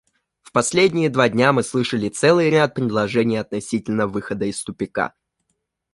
В 0.41 0.51
последние 0.51 1.11
два 1.11 1.29
дня 1.29 1.53
мы 1.53 1.61
слышали 1.61 2.09
целый 2.09 2.49
ряд 2.49 2.73
предложений 2.73 3.37
относительно 3.37 4.07
выхода 4.07 4.45
из 4.45 4.63
тупика. 4.63 5.13